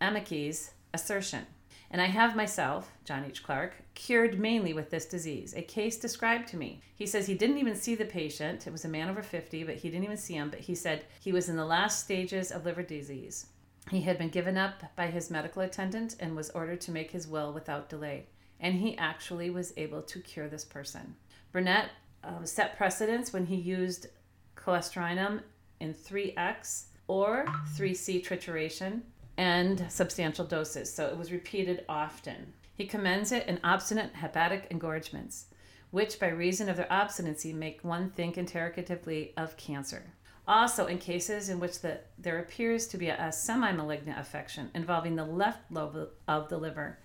Ameke's 0.00 0.72
assertion. 0.92 1.46
And 1.90 2.02
I 2.02 2.06
have 2.06 2.36
myself, 2.36 2.92
John 3.04 3.24
H. 3.24 3.42
Clarke, 3.42 3.74
cured 3.94 4.38
mainly 4.38 4.72
with 4.72 4.90
this 4.90 5.06
disease. 5.06 5.54
A 5.54 5.62
case 5.62 5.96
described 5.96 6.48
to 6.48 6.56
me. 6.56 6.82
He 6.94 7.06
says 7.06 7.26
he 7.26 7.34
didn't 7.34 7.58
even 7.58 7.76
see 7.76 7.94
the 7.94 8.04
patient. 8.04 8.66
It 8.66 8.72
was 8.72 8.84
a 8.84 8.88
man 8.88 9.08
over 9.08 9.22
50, 9.22 9.64
but 9.64 9.76
he 9.76 9.88
didn't 9.88 10.04
even 10.04 10.16
see 10.16 10.34
him. 10.34 10.50
But 10.50 10.60
he 10.60 10.74
said 10.74 11.04
he 11.20 11.32
was 11.32 11.48
in 11.48 11.56
the 11.56 11.64
last 11.64 12.00
stages 12.00 12.50
of 12.50 12.64
liver 12.64 12.82
disease. 12.82 13.46
He 13.90 14.00
had 14.00 14.18
been 14.18 14.30
given 14.30 14.56
up 14.56 14.82
by 14.96 15.06
his 15.08 15.30
medical 15.30 15.62
attendant 15.62 16.16
and 16.18 16.34
was 16.34 16.50
ordered 16.50 16.80
to 16.82 16.90
make 16.90 17.12
his 17.12 17.28
will 17.28 17.52
without 17.52 17.88
delay. 17.88 18.26
And 18.58 18.74
he 18.74 18.98
actually 18.98 19.50
was 19.50 19.72
able 19.76 20.02
to 20.02 20.20
cure 20.20 20.48
this 20.48 20.64
person. 20.64 21.14
Burnett 21.52 21.90
uh, 22.24 22.44
set 22.44 22.76
precedents 22.76 23.32
when 23.32 23.46
he 23.46 23.56
used 23.56 24.08
cholesterinum 24.56 25.42
in 25.78 25.94
3x 25.94 26.86
or 27.06 27.44
3C 27.76 28.24
trituration 28.26 29.02
and 29.36 29.84
substantial 29.90 30.44
doses, 30.44 30.92
so 30.92 31.06
it 31.06 31.16
was 31.16 31.32
repeated 31.32 31.84
often. 31.88 32.52
He 32.74 32.86
commends 32.86 33.32
it 33.32 33.46
in 33.46 33.60
obstinate 33.64 34.14
hepatic 34.14 34.66
engorgements, 34.70 35.46
which 35.90 36.18
by 36.18 36.28
reason 36.28 36.68
of 36.68 36.76
their 36.76 36.92
obstinacy 36.92 37.52
make 37.52 37.82
one 37.82 38.10
think 38.10 38.36
interrogatively 38.36 39.32
of 39.36 39.56
cancer. 39.56 40.12
Also, 40.48 40.86
in 40.86 40.98
cases 40.98 41.48
in 41.48 41.58
which 41.58 41.80
the, 41.80 41.98
there 42.18 42.38
appears 42.38 42.86
to 42.88 42.98
be 42.98 43.08
a, 43.08 43.26
a 43.26 43.32
semi 43.32 43.72
malignant 43.72 44.18
affection 44.18 44.70
involving 44.74 45.16
the 45.16 45.24
left 45.24 45.70
lobe 45.70 46.10
of 46.28 46.48
the 46.48 46.56
liver 46.56 46.98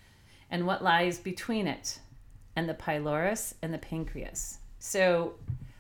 and 0.52 0.68
what 0.68 0.84
lies 0.84 1.20
between 1.20 1.68
it 1.68 2.00
and 2.56 2.70
the 2.70 2.74
pylorus 2.74 3.56
and 3.62 3.74
the 3.74 3.78
pancreas. 3.78 4.60
So, 4.80 5.36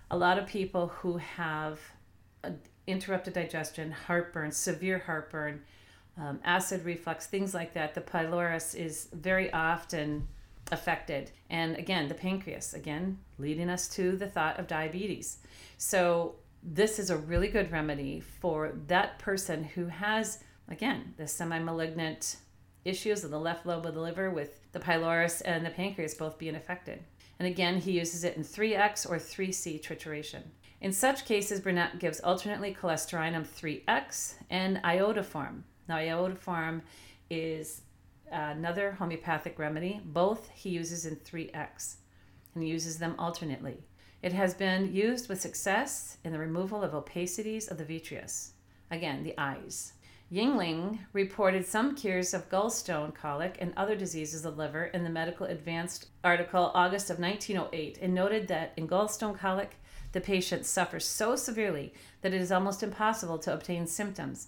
a 0.10 0.18
lot 0.18 0.40
of 0.40 0.48
people 0.48 0.88
who 0.88 1.18
have 1.18 1.80
uh, 2.44 2.52
interrupted 2.88 3.34
digestion, 3.34 3.92
heartburn, 3.92 4.52
severe 4.52 5.00
heartburn, 5.00 5.62
um, 6.22 6.40
acid 6.44 6.86
reflux, 6.86 7.26
things 7.26 7.54
like 7.54 7.74
that, 7.74 7.96
the 7.96 8.02
pylorus 8.02 8.76
is 8.76 9.08
very 9.12 9.52
often 9.52 10.28
affected. 10.72 11.32
And 11.50 11.76
again, 11.76 12.08
the 12.08 12.14
pancreas, 12.14 12.76
again, 12.76 13.18
leading 13.40 13.70
us 13.70 13.88
to 13.90 14.16
the 14.16 14.28
thought 14.28 14.60
of 14.60 14.68
diabetes. 14.68 15.40
So, 15.78 16.36
this 16.64 17.00
is 17.00 17.10
a 17.10 17.18
really 17.18 17.48
good 17.48 17.72
remedy 17.72 18.20
for 18.20 18.74
that 18.86 19.18
person 19.18 19.64
who 19.64 19.88
has, 19.88 20.44
again, 20.68 21.16
the 21.18 21.28
semi 21.28 21.58
malignant 21.58 22.38
issues 22.86 23.24
of 23.24 23.32
the 23.32 23.40
left 23.40 23.66
lobe 23.66 23.88
of 23.88 23.96
the 23.96 24.02
liver 24.02 24.30
with 24.30 24.60
the 24.72 24.80
pylorus 24.80 25.42
and 25.42 25.66
the 25.66 25.72
pancreas 25.72 26.14
both 26.14 26.38
being 26.38 26.56
affected. 26.56 27.04
And 27.40 27.48
again, 27.48 27.78
he 27.80 27.94
uses 27.94 28.24
it 28.24 28.38
in 28.38 28.44
3X 28.44 29.10
or 29.10 29.16
3C 29.16 29.82
trituration. 29.82 30.44
In 30.82 30.94
such 30.94 31.26
cases, 31.26 31.60
Burnett 31.60 31.98
gives 31.98 32.20
alternately 32.20 32.78
cholesterinum 32.80 33.48
3X 33.48 34.36
and 34.52 34.78
iodoform. 34.84 35.64
Now, 35.92 35.98
iodoform 35.98 36.84
is 37.30 37.82
another 38.32 38.94
homeopathic 38.94 39.60
remedy. 39.60 40.00
Both 40.06 40.50
he 40.56 40.70
uses 40.70 41.06
in 41.06 41.18
3X 41.18 41.96
and 42.56 42.66
uses 42.66 42.98
them 42.98 43.14
alternately. 43.20 43.84
It 44.22 44.32
has 44.32 44.54
been 44.54 44.94
used 44.94 45.28
with 45.28 45.42
success 45.42 46.16
in 46.24 46.32
the 46.32 46.40
removal 46.40 46.82
of 46.82 46.94
opacities 46.94 47.70
of 47.70 47.78
the 47.78 47.84
vitreous. 47.84 48.54
Again, 48.90 49.26
the 49.26 49.34
eyes. 49.38 49.92
Yingling 50.32 51.00
reported 51.12 51.66
some 51.66 51.94
cures 51.94 52.34
of 52.34 52.48
gallstone 52.50 53.14
colic 53.14 53.58
and 53.60 53.74
other 53.76 53.98
diseases 53.98 54.46
of 54.46 54.56
the 54.56 54.64
liver 54.64 54.86
in 54.86 55.04
the 55.04 55.10
Medical 55.10 55.46
Advance 55.48 56.06
article 56.24 56.72
August 56.74 57.10
of 57.10 57.20
1908 57.20 57.98
and 58.02 58.16
noted 58.16 58.48
that 58.48 58.72
in 58.78 58.88
gallstone 58.88 59.38
colic, 59.38 59.76
the 60.14 60.22
patient 60.22 60.66
suffers 60.66 61.04
so 61.04 61.36
severely 61.36 61.94
that 62.22 62.34
it 62.34 62.40
is 62.40 62.50
almost 62.50 62.82
impossible 62.82 63.38
to 63.40 63.54
obtain 63.54 63.86
symptoms. 63.86 64.48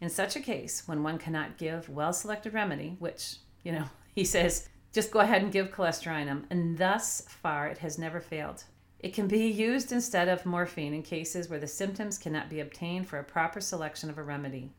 In 0.00 0.10
such 0.10 0.36
a 0.36 0.40
case, 0.40 0.86
when 0.86 1.02
one 1.02 1.18
cannot 1.18 1.56
give 1.56 1.88
well 1.88 2.12
selected 2.12 2.54
remedy, 2.54 2.96
which, 2.98 3.36
you 3.62 3.72
know, 3.72 3.84
he 4.14 4.24
says, 4.24 4.68
just 4.92 5.10
go 5.10 5.20
ahead 5.20 5.42
and 5.42 5.52
give 5.52 5.72
cholesterinum, 5.72 6.44
and 6.50 6.78
thus 6.78 7.22
far 7.28 7.68
it 7.68 7.78
has 7.78 7.98
never 7.98 8.20
failed. 8.20 8.64
It 8.98 9.12
can 9.12 9.28
be 9.28 9.46
used 9.46 9.92
instead 9.92 10.28
of 10.28 10.46
morphine 10.46 10.94
in 10.94 11.02
cases 11.02 11.48
where 11.50 11.58
the 11.58 11.66
symptoms 11.66 12.16
cannot 12.16 12.48
be 12.48 12.60
obtained 12.60 13.06
for 13.06 13.18
a 13.18 13.24
proper 13.24 13.60
selection 13.60 14.08
of 14.08 14.16
a 14.16 14.22
remedy. 14.22 14.72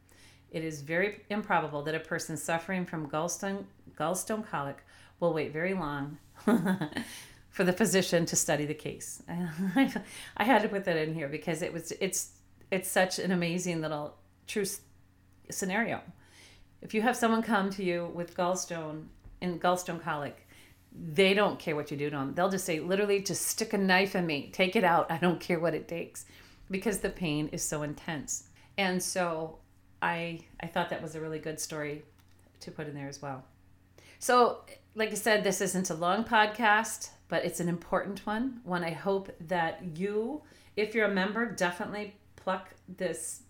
It 0.49 0.63
is 0.63 0.81
very 0.81 1.21
improbable 1.29 1.83
that 1.83 1.95
a 1.95 1.99
person 1.99 2.35
suffering 2.35 2.85
from 2.85 3.09
gallstone, 3.09 3.65
gallstone 3.95 4.45
colic 4.45 4.83
will 5.19 5.33
wait 5.33 5.51
very 5.51 5.73
long 5.73 6.17
for 7.49 7.63
the 7.63 7.73
physician 7.73 8.25
to 8.25 8.35
study 8.35 8.65
the 8.65 8.73
case. 8.73 9.21
I 9.29 10.43
had 10.43 10.61
to 10.61 10.69
put 10.69 10.85
that 10.85 10.97
in 10.97 11.13
here 11.13 11.27
because 11.27 11.61
it 11.61 11.73
was 11.73 11.91
it's 11.99 12.31
it's 12.71 12.89
such 12.89 13.19
an 13.19 13.31
amazing 13.31 13.81
little 13.81 14.15
true 14.47 14.65
scenario. 15.49 16.01
If 16.81 16.93
you 16.93 17.01
have 17.01 17.15
someone 17.15 17.41
come 17.41 17.69
to 17.71 17.83
you 17.83 18.11
with 18.13 18.35
gallstone 18.35 19.05
and 19.41 19.61
gallstone 19.61 20.01
colic, 20.01 20.47
they 20.91 21.33
don't 21.33 21.59
care 21.59 21.75
what 21.75 21.91
you 21.91 21.97
do 21.97 22.09
to 22.09 22.15
them. 22.15 22.33
They'll 22.33 22.49
just 22.49 22.65
say, 22.65 22.79
literally, 22.79 23.21
just 23.21 23.43
stick 23.43 23.73
a 23.73 23.77
knife 23.77 24.15
in 24.15 24.25
me, 24.25 24.49
take 24.51 24.75
it 24.75 24.83
out. 24.83 25.11
I 25.11 25.17
don't 25.17 25.39
care 25.39 25.59
what 25.59 25.73
it 25.73 25.87
takes, 25.87 26.25
because 26.69 26.99
the 26.99 27.09
pain 27.09 27.49
is 27.51 27.63
so 27.63 27.83
intense. 27.83 28.47
And 28.77 29.01
so, 29.01 29.57
I 30.01 30.41
I 30.59 30.67
thought 30.67 30.89
that 30.89 31.01
was 31.01 31.15
a 31.15 31.21
really 31.21 31.39
good 31.39 31.59
story 31.59 32.03
to 32.61 32.71
put 32.71 32.87
in 32.87 32.93
there 32.93 33.07
as 33.07 33.21
well. 33.21 33.43
So, 34.19 34.61
like 34.95 35.11
I 35.11 35.15
said, 35.15 35.43
this 35.43 35.61
isn't 35.61 35.89
a 35.89 35.95
long 35.95 36.23
podcast, 36.23 37.09
but 37.27 37.45
it's 37.45 37.59
an 37.59 37.69
important 37.69 38.25
one. 38.25 38.61
One 38.63 38.83
I 38.83 38.91
hope 38.91 39.31
that 39.47 39.81
you, 39.95 40.41
if 40.75 40.95
you're 40.95 41.07
a 41.07 41.13
member, 41.13 41.45
definitely 41.45 42.15
pluck 42.35 42.73
this 42.87 43.41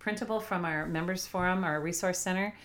printable 0.00 0.40
from 0.40 0.64
our 0.64 0.86
members 0.86 1.26
forum, 1.26 1.62
our 1.62 1.80
resource 1.80 2.18
center. 2.18 2.56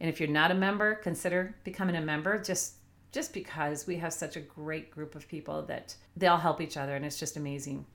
And 0.00 0.08
if 0.08 0.18
you're 0.18 0.30
not 0.30 0.50
a 0.50 0.54
member, 0.54 0.94
consider 0.94 1.54
becoming 1.64 1.96
a 1.96 2.00
member. 2.00 2.38
Just 2.38 2.76
just 3.12 3.32
because 3.32 3.86
we 3.86 3.96
have 3.96 4.12
such 4.12 4.36
a 4.36 4.40
great 4.40 4.90
group 4.90 5.14
of 5.14 5.28
people 5.28 5.62
that 5.62 5.94
they 6.16 6.26
all 6.26 6.36
help 6.36 6.60
each 6.60 6.76
other 6.76 6.96
and 6.96 7.04
it's 7.04 7.18
just 7.18 7.36
amazing. 7.36 7.86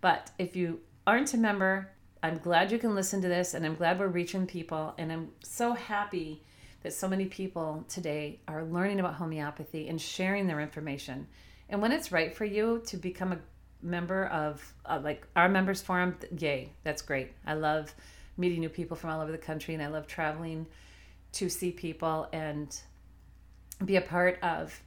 But 0.00 0.30
if 0.38 0.56
you 0.56 0.80
aren't 1.06 1.34
a 1.34 1.36
member, 1.36 1.90
I'm 2.22 2.38
glad 2.38 2.72
you 2.72 2.78
can 2.78 2.94
listen 2.94 3.20
to 3.20 3.28
this 3.28 3.52
and 3.52 3.66
I'm 3.66 3.74
glad 3.74 3.98
we're 3.98 4.08
reaching 4.08 4.46
people 4.46 4.94
and 4.96 5.12
I'm 5.12 5.32
so 5.42 5.74
happy 5.74 6.42
that 6.82 6.94
so 6.94 7.08
many 7.08 7.26
people 7.26 7.84
today 7.88 8.40
are 8.48 8.64
learning 8.64 9.00
about 9.00 9.14
homeopathy 9.14 9.88
and 9.88 10.00
sharing 10.00 10.46
their 10.46 10.60
information. 10.60 11.26
And 11.68 11.82
when 11.82 11.92
it's 11.92 12.10
right 12.10 12.34
for 12.34 12.46
you 12.46 12.82
to 12.86 12.96
become 12.96 13.32
a 13.32 13.38
member 13.82 14.26
of 14.26 14.74
uh, 14.86 15.00
like 15.02 15.26
our 15.36 15.48
members 15.48 15.82
forum, 15.82 16.16
yay, 16.38 16.72
that's 16.84 17.02
great. 17.02 17.32
I 17.46 17.54
love 17.54 17.94
meeting 18.40 18.60
new 18.60 18.68
people 18.68 18.96
from 18.96 19.10
all 19.10 19.20
over 19.20 19.30
the 19.30 19.38
country 19.38 19.74
and 19.74 19.82
I 19.82 19.88
love 19.88 20.06
traveling 20.06 20.66
to 21.32 21.48
see 21.48 21.70
people 21.70 22.28
and 22.32 22.76
be 23.84 23.96
a 23.96 24.00
part 24.00 24.38
of 24.42 24.80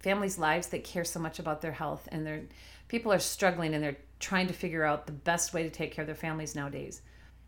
families' 0.00 0.38
lives 0.38 0.68
that 0.68 0.84
care 0.84 1.04
so 1.04 1.20
much 1.20 1.38
about 1.38 1.60
their 1.60 1.72
health 1.72 2.08
and 2.10 2.26
their 2.26 2.42
people 2.88 3.12
are 3.12 3.18
struggling 3.18 3.74
and 3.74 3.82
they're 3.82 3.96
trying 4.18 4.46
to 4.46 4.52
figure 4.52 4.84
out 4.84 5.06
the 5.06 5.12
best 5.12 5.52
way 5.52 5.62
to 5.62 5.70
take 5.70 5.92
care 5.92 6.02
of 6.02 6.06
their 6.06 6.14
families 6.14 6.54
nowadays. 6.54 7.02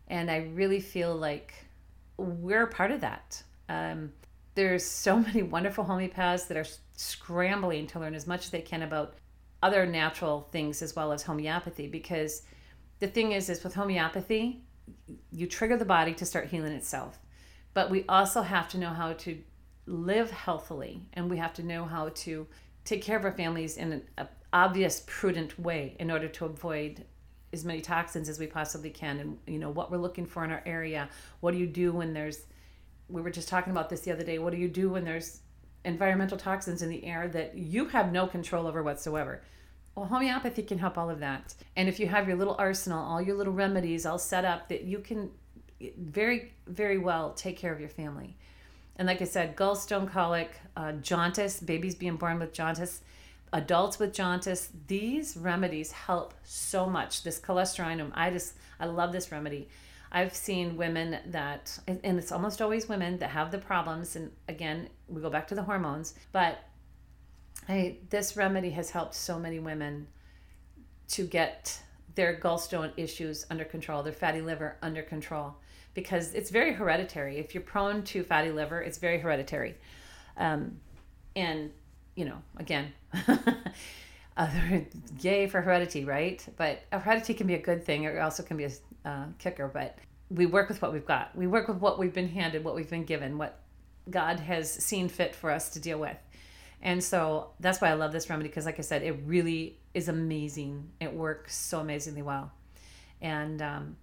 And 0.07 0.29
I 0.29 0.37
really 0.53 0.79
feel 0.79 1.15
like 1.15 1.53
we're 2.17 2.67
part 2.67 2.91
of 2.91 3.01
that. 3.01 3.41
Um, 3.67 4.11
there's 4.55 4.85
so 4.85 5.19
many 5.27 5.43
wonderful 5.43 5.85
homeopaths 5.85 6.47
that 6.47 6.57
are 6.57 6.65
scrambling 6.95 7.87
to 7.87 7.99
learn 7.99 8.15
as 8.15 8.27
much 8.27 8.45
as 8.45 8.51
they 8.51 8.61
can 8.61 8.81
about 8.81 9.15
other 9.61 9.85
natural 9.85 10.47
things 10.51 10.81
as 10.81 10.95
well 10.95 11.11
as 11.11 11.23
homeopathy 11.23 11.87
because 11.87 12.43
the 12.99 13.07
thing 13.07 13.33
is 13.33 13.49
is 13.49 13.63
with 13.63 13.73
homeopathy 13.73 14.63
you 15.31 15.47
trigger 15.47 15.77
the 15.77 15.85
body 15.85 16.13
to 16.15 16.25
start 16.25 16.47
healing 16.47 16.73
itself. 16.73 17.19
But 17.73 17.89
we 17.89 18.05
also 18.09 18.41
have 18.41 18.67
to 18.69 18.77
know 18.77 18.89
how 18.89 19.13
to 19.13 19.37
live 19.85 20.31
healthily 20.31 21.03
and 21.13 21.29
we 21.29 21.37
have 21.37 21.53
to 21.53 21.63
know 21.63 21.85
how 21.85 22.09
to 22.09 22.47
take 22.85 23.01
care 23.01 23.17
of 23.17 23.25
our 23.25 23.31
families 23.31 23.77
in 23.77 24.03
an 24.17 24.27
obvious 24.53 25.03
prudent 25.05 25.59
way 25.59 25.95
in 25.99 26.11
order 26.11 26.27
to 26.27 26.45
avoid 26.45 27.05
as 27.51 27.65
many 27.65 27.81
toxins 27.81 28.29
as 28.29 28.39
we 28.39 28.47
possibly 28.47 28.89
can. 28.89 29.19
And 29.19 29.37
you 29.47 29.59
know 29.59 29.69
what 29.69 29.91
we're 29.91 29.97
looking 29.97 30.25
for 30.25 30.43
in 30.43 30.51
our 30.51 30.63
area 30.65 31.09
what 31.39 31.51
do 31.51 31.57
you 31.57 31.67
do 31.67 31.91
when 31.91 32.13
there's 32.13 32.41
we 33.07 33.21
were 33.21 33.31
just 33.31 33.49
talking 33.49 33.71
about 33.71 33.89
this 33.89 34.01
the 34.01 34.11
other 34.11 34.23
day 34.23 34.39
what 34.39 34.53
do 34.53 34.59
you 34.59 34.67
do 34.67 34.89
when 34.89 35.03
there's 35.03 35.41
environmental 35.85 36.37
toxins 36.37 36.81
in 36.81 36.89
the 36.89 37.03
air 37.05 37.27
that 37.27 37.55
you 37.57 37.85
have 37.85 38.11
no 38.11 38.27
control 38.27 38.67
over 38.67 38.83
whatsoever 38.83 39.41
Well, 39.95 40.05
homeopathy 40.05 40.63
can 40.63 40.79
help 40.79 40.97
all 40.97 41.09
of 41.09 41.19
that. 41.19 41.55
And 41.75 41.89
if 41.89 41.99
you 41.99 42.07
have 42.07 42.27
your 42.27 42.37
little 42.37 42.55
arsenal, 42.57 43.03
all 43.03 43.21
your 43.21 43.35
little 43.35 43.53
remedies 43.53 44.05
all 44.05 44.19
set 44.19 44.45
up, 44.45 44.69
that 44.69 44.83
you 44.83 44.99
can 44.99 45.31
very, 45.97 46.53
very 46.67 46.97
well 46.97 47.33
take 47.33 47.57
care 47.57 47.73
of 47.73 47.79
your 47.79 47.89
family. 47.89 48.35
And 48.95 49.07
like 49.07 49.21
I 49.21 49.25
said, 49.25 49.55
gallstone 49.55 50.09
colic, 50.09 50.51
uh, 50.75 50.93
jaundice, 50.93 51.59
babies 51.59 51.95
being 51.95 52.17
born 52.17 52.39
with 52.39 52.53
jaundice, 52.53 53.01
adults 53.53 53.97
with 53.97 54.13
jaundice, 54.13 54.69
these 54.87 55.37
remedies 55.37 55.91
help 55.91 56.33
so 56.43 56.85
much. 56.85 57.23
This 57.23 57.39
cholesterinum, 57.39 58.11
I 58.13 58.29
just, 58.29 58.55
I 58.79 58.85
love 58.85 59.11
this 59.11 59.31
remedy. 59.31 59.69
I've 60.11 60.35
seen 60.35 60.75
women 60.75 61.17
that, 61.27 61.77
and 61.87 61.99
it's 62.03 62.31
almost 62.31 62.61
always 62.61 62.89
women 62.89 63.19
that 63.19 63.29
have 63.29 63.51
the 63.51 63.57
problems. 63.57 64.15
And 64.15 64.31
again, 64.47 64.89
we 65.07 65.21
go 65.21 65.29
back 65.29 65.47
to 65.49 65.55
the 65.55 65.63
hormones, 65.63 66.15
but 66.31 66.59
I, 67.67 67.97
this 68.09 68.35
remedy 68.37 68.71
has 68.71 68.91
helped 68.91 69.15
so 69.15 69.37
many 69.37 69.59
women 69.59 70.07
to 71.09 71.23
get 71.25 71.81
their 72.15 72.39
gallstone 72.39 72.91
issues 72.97 73.45
under 73.49 73.65
control, 73.65 74.03
their 74.03 74.13
fatty 74.13 74.41
liver 74.41 74.77
under 74.81 75.01
control, 75.01 75.55
because 75.93 76.33
it's 76.33 76.49
very 76.49 76.73
hereditary. 76.73 77.37
If 77.37 77.53
you're 77.53 77.63
prone 77.63 78.03
to 78.05 78.23
fatty 78.23 78.51
liver, 78.51 78.81
it's 78.81 78.97
very 78.97 79.19
hereditary. 79.19 79.75
Um, 80.37 80.79
and, 81.35 81.71
you 82.15 82.25
know, 82.25 82.41
again, 82.57 82.93
other 84.37 84.85
yay 85.19 85.47
for 85.47 85.61
heredity, 85.61 86.05
right? 86.05 86.43
But 86.57 86.83
heredity 86.91 87.33
can 87.33 87.47
be 87.47 87.55
a 87.55 87.61
good 87.61 87.85
thing. 87.85 88.03
It 88.03 88.17
also 88.17 88.41
can 88.41 88.57
be 88.57 88.65
a 88.65 88.71
uh, 89.05 89.25
kicker. 89.37 89.67
But 89.67 89.97
we 90.29 90.45
work 90.45 90.69
with 90.69 90.81
what 90.81 90.93
we've 90.93 91.05
got. 91.05 91.35
We 91.35 91.47
work 91.47 91.67
with 91.67 91.77
what 91.77 91.99
we've 91.99 92.13
been 92.13 92.29
handed, 92.29 92.63
what 92.63 92.75
we've 92.75 92.89
been 92.89 93.03
given, 93.03 93.37
what 93.37 93.59
God 94.09 94.39
has 94.39 94.71
seen 94.71 95.09
fit 95.09 95.35
for 95.35 95.51
us 95.51 95.69
to 95.71 95.79
deal 95.79 95.99
with. 95.99 96.17
And 96.81 97.03
so 97.03 97.51
that's 97.59 97.81
why 97.81 97.89
I 97.89 97.93
love 97.93 98.11
this 98.11 98.29
remedy 98.29 98.49
because, 98.49 98.65
like 98.65 98.79
I 98.79 98.83
said, 98.83 99.03
it 99.03 99.19
really 99.25 99.77
is 99.93 100.07
amazing. 100.07 100.89
It 100.99 101.13
works 101.13 101.55
so 101.55 101.79
amazingly 101.79 102.21
well. 102.21 102.51
And 103.21 103.61
um, 103.61 103.97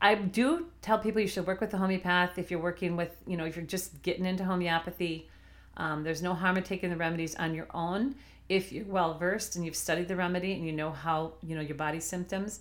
I 0.00 0.14
do 0.16 0.66
tell 0.82 0.98
people 0.98 1.22
you 1.22 1.28
should 1.28 1.46
work 1.46 1.60
with 1.60 1.70
the 1.70 1.78
homeopath 1.78 2.36
if 2.36 2.50
you're 2.50 2.60
working 2.60 2.96
with, 2.96 3.16
you 3.26 3.36
know, 3.36 3.44
if 3.44 3.56
you're 3.56 3.64
just 3.64 4.02
getting 4.02 4.26
into 4.26 4.44
homeopathy. 4.44 5.28
Um, 5.78 6.04
there's 6.04 6.22
no 6.22 6.34
harm 6.34 6.58
in 6.58 6.64
taking 6.64 6.90
the 6.90 6.96
remedies 6.96 7.34
on 7.36 7.54
your 7.54 7.68
own 7.72 8.14
if 8.48 8.72
you're 8.72 8.84
well 8.84 9.14
versed 9.14 9.56
and 9.56 9.64
you've 9.64 9.76
studied 9.76 10.08
the 10.08 10.16
remedy 10.16 10.52
and 10.52 10.66
you 10.66 10.72
know 10.72 10.90
how, 10.90 11.32
you 11.42 11.54
know, 11.54 11.62
your 11.62 11.76
body 11.76 12.00
symptoms 12.00 12.60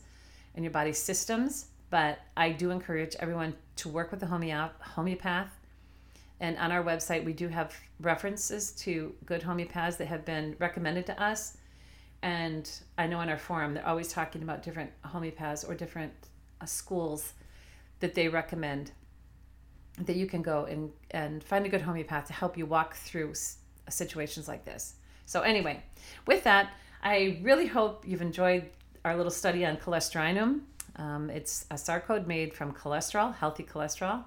and 0.55 0.63
your 0.63 0.71
body 0.71 0.93
systems. 0.93 1.65
But 1.89 2.19
I 2.37 2.51
do 2.51 2.71
encourage 2.71 3.17
everyone 3.19 3.55
to 3.77 3.89
work 3.89 4.11
with 4.11 4.21
the 4.21 4.27
homeopath 4.27 5.49
and 6.41 6.57
on 6.57 6.71
our 6.71 6.83
website, 6.83 7.23
we 7.23 7.33
do 7.33 7.47
have 7.47 7.71
references 7.99 8.71
to 8.71 9.13
good 9.27 9.41
homeopaths 9.41 9.97
that 9.97 10.07
have 10.07 10.25
been 10.25 10.55
recommended 10.57 11.05
to 11.05 11.23
us. 11.23 11.55
And 12.23 12.69
I 12.97 13.05
know 13.05 13.19
on 13.19 13.29
our 13.29 13.37
forum, 13.37 13.75
they're 13.75 13.87
always 13.87 14.11
talking 14.11 14.41
about 14.41 14.63
different 14.63 14.89
homeopaths 15.05 15.67
or 15.69 15.75
different 15.75 16.11
uh, 16.59 16.65
schools 16.65 17.33
that 17.99 18.15
they 18.15 18.27
recommend 18.27 18.91
that 19.99 20.15
you 20.15 20.25
can 20.25 20.41
go 20.41 20.65
and, 20.65 20.91
and 21.11 21.43
find 21.43 21.67
a 21.67 21.69
good 21.69 21.81
homeopath 21.81 22.25
to 22.25 22.33
help 22.33 22.57
you 22.57 22.65
walk 22.65 22.95
through 22.95 23.33
situations 23.87 24.47
like 24.47 24.65
this. 24.65 24.95
So, 25.27 25.41
anyway, 25.41 25.83
with 26.25 26.43
that, 26.45 26.71
I 27.03 27.39
really 27.43 27.67
hope 27.67 28.03
you've 28.07 28.23
enjoyed 28.23 28.65
our 29.05 29.15
little 29.15 29.31
study 29.31 29.63
on 29.63 29.77
cholesterinum. 29.77 30.61
Um, 30.95 31.29
it's 31.29 31.67
a 31.69 31.75
sarcode 31.75 32.25
made 32.25 32.51
from 32.51 32.73
cholesterol, 32.73 33.35
healthy 33.35 33.63
cholesterol, 33.63 34.23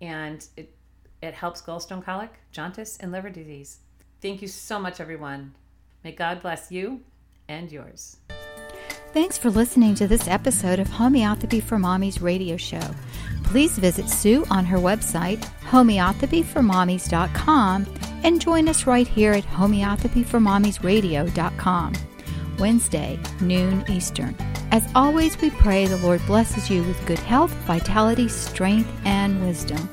and 0.00 0.44
it 0.56 0.74
it 1.22 1.34
helps 1.34 1.62
gallstone 1.62 2.04
colic, 2.04 2.32
jaundice, 2.52 2.96
and 2.98 3.12
liver 3.12 3.30
disease. 3.30 3.78
Thank 4.20 4.42
you 4.42 4.48
so 4.48 4.78
much, 4.78 5.00
everyone. 5.00 5.54
May 6.02 6.12
God 6.12 6.42
bless 6.42 6.70
you 6.70 7.00
and 7.48 7.70
yours. 7.70 8.16
Thanks 9.12 9.38
for 9.38 9.50
listening 9.50 9.94
to 9.96 10.06
this 10.08 10.26
episode 10.26 10.78
of 10.80 10.88
Homeopathy 10.88 11.60
for 11.60 11.76
Mommies 11.78 12.20
radio 12.20 12.56
show. 12.56 12.82
Please 13.44 13.78
visit 13.78 14.10
Sue 14.10 14.44
on 14.50 14.64
her 14.64 14.78
website, 14.78 15.38
homeopathyformommies.com, 15.70 17.86
and 18.24 18.40
join 18.40 18.68
us 18.68 18.88
right 18.88 19.06
here 19.06 19.30
at 19.32 19.44
homeopathyformommiesradio.com, 19.44 21.92
Wednesday, 22.58 23.20
noon 23.40 23.84
Eastern. 23.88 24.34
As 24.72 24.82
always, 24.96 25.40
we 25.40 25.50
pray 25.50 25.86
the 25.86 25.98
Lord 25.98 26.20
blesses 26.26 26.68
you 26.68 26.82
with 26.82 27.06
good 27.06 27.20
health, 27.20 27.52
vitality, 27.66 28.26
strength, 28.28 28.90
and 29.04 29.40
wisdom. 29.46 29.88